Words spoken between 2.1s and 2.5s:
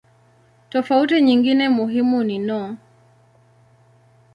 ni